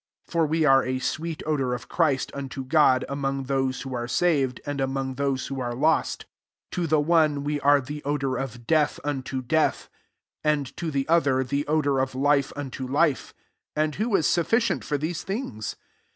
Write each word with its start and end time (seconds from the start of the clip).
15 0.25 0.31
(For 0.31 0.47
we 0.47 0.65
are 0.65 0.83
a 0.83 0.97
sweet 0.97 1.43
odourt 1.45 1.75
of 1.75 1.87
Christ 1.87 2.31
unto 2.33 2.63
God, 2.65 3.05
among 3.07 3.43
those 3.43 3.83
who 3.83 3.93
are 3.93 4.07
sav 4.07 4.49
ed, 4.53 4.61
and 4.65 4.81
among 4.81 5.13
those 5.13 5.45
who 5.45 5.59
are 5.59 5.75
lost: 5.75 6.21
16 6.71 6.71
to 6.71 6.87
the 6.87 6.99
one 6.99 7.43
we 7.43 7.59
are 7.59 7.79
the 7.79 8.03
odour 8.03 8.35
of 8.37 8.65
death 8.65 8.99
unto 9.03 9.43
death; 9.43 9.89
and 10.43 10.75
to 10.75 10.89
the 10.89 11.07
other, 11.07 11.43
the 11.43 11.67
odour 11.67 11.99
of 11.99 12.15
life 12.15 12.51
unto 12.55 12.87
life: 12.87 13.35
and 13.75 13.93
who 14.01 14.15
ia 14.17 14.23
sufficient 14.23 14.83
for 14.83 14.97
these 14.97 15.21
things 15.21 15.75